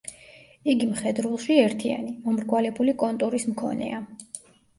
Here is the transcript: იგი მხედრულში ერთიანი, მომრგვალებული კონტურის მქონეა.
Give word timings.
იგი 0.71 0.87
მხედრულში 0.93 1.57
ერთიანი, 1.65 2.15
მომრგვალებული 2.25 2.97
კონტურის 3.05 3.47
მქონეა. 3.53 4.03